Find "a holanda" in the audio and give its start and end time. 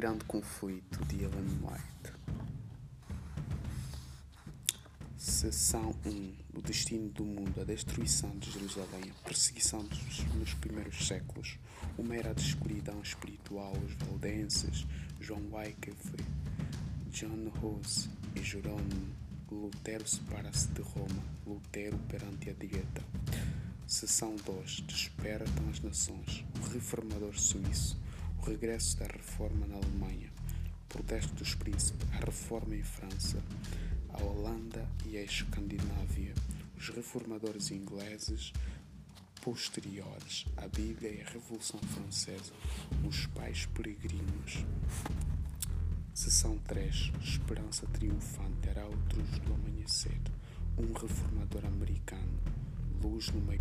34.08-34.88